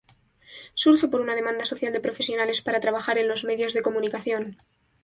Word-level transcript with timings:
Surge 0.73 1.07
por 1.09 1.21
una 1.21 1.35
demanda 1.35 1.63
social 1.63 1.93
de 1.93 1.99
profesionales 1.99 2.61
para 2.63 2.79
trabajar 2.79 3.19
en 3.19 3.27
los 3.27 3.43
medios 3.43 3.73
de 3.75 3.83
comunicación. 3.83 4.57